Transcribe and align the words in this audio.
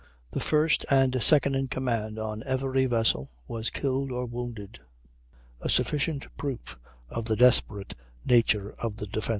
The 0.31 0.39
first 0.39 0.83
and 0.89 1.21
second 1.21 1.53
in 1.53 1.67
command 1.67 2.17
on 2.17 2.41
every 2.47 2.87
vessel 2.87 3.29
were 3.47 3.61
killed 3.61 4.11
or 4.11 4.25
wounded, 4.25 4.79
a 5.59 5.69
sufficient 5.69 6.25
proof 6.37 6.75
of 7.07 7.25
the 7.25 7.35
desperate 7.35 7.93
nature 8.25 8.73
of 8.79 8.95
the 8.95 9.05
defence. 9.05 9.29